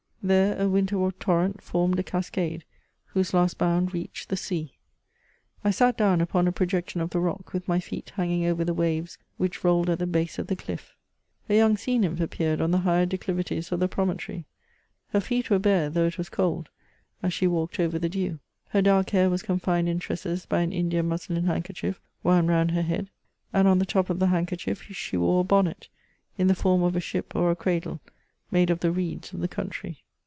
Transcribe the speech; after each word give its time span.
There 0.23 0.61
a 0.61 0.69
winter 0.69 1.09
torrent 1.19 1.63
formed 1.63 1.97
a 1.97 2.03
cascade, 2.03 2.63
whose 3.05 3.33
last 3.33 3.59
hound 3.59 3.91
reached 3.91 4.29
the 4.29 4.37
sea. 4.37 4.77
I 5.63 5.71
sat 5.71 5.97
down 5.97 6.21
upon 6.21 6.47
a 6.47 6.51
projection 6.51 7.01
of 7.01 7.09
the 7.09 7.19
rock, 7.19 7.53
with 7.53 7.67
my 7.67 7.79
feet 7.79 8.11
hanging 8.11 8.45
over 8.45 8.63
the 8.63 8.75
waves 8.75 9.17
wliich 9.39 9.63
rolled 9.63 9.89
at 9.89 9.97
the 9.97 10.05
hase 10.19 10.37
of 10.37 10.45
the 10.45 10.55
clifF. 10.55 10.91
A 11.49 11.55
young 11.57 11.75
sea 11.75 11.97
nymph 11.97 12.19
appeared 12.19 12.61
on 12.61 12.69
the 12.69 12.81
higher 12.85 13.07
declivities 13.07 13.71
of 13.71 13.79
the 13.79 13.87
promontory; 13.87 14.45
her 15.07 15.19
feet 15.21 15.49
were 15.49 15.59
hare, 15.63 15.89
though 15.89 16.05
it 16.05 16.19
was 16.19 16.29
cold, 16.29 16.69
as 17.23 17.33
she 17.33 17.47
walked 17.47 17.79
over 17.79 17.97
the 17.97 18.07
dew. 18.07 18.37
Her 18.69 18.83
dark 18.83 19.09
hair 19.09 19.27
was 19.27 19.41
confined 19.41 19.89
in 19.89 19.97
tresses 19.97 20.45
hy 20.51 20.61
an 20.61 20.71
India 20.71 21.01
muslin 21.01 21.45
hand 21.45 21.65
kerchief 21.65 21.99
wound 22.21 22.47
round 22.47 22.69
her 22.69 22.83
head; 22.83 23.09
and 23.53 23.67
on 23.67 23.79
the 23.79 23.87
top 23.87 24.11
of 24.11 24.19
the 24.19 24.27
hand 24.27 24.49
kerchief 24.49 24.83
she 24.83 25.17
wore 25.17 25.41
a 25.41 25.45
honnet, 25.47 25.87
in 26.37 26.45
the 26.45 26.53
form 26.53 26.83
of 26.83 26.95
a 26.95 26.99
ship 26.99 27.35
or 27.35 27.49
a 27.49 27.55
cradle, 27.55 27.99
made 28.51 28.69
of 28.69 28.81
the 28.81 28.91
reeds 28.91 29.33
of 29.33 29.39
the 29.39 29.47
country. 29.47 30.03